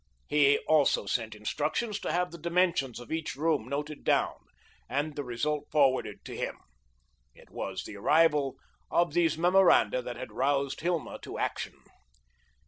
[0.25, 4.33] He also sent instructions to have the dimensions of each room noted down
[4.89, 6.57] and the result forwarded to him.
[7.35, 8.55] It was the arrival
[8.89, 11.83] of these memoranda that had roused Hilma to action.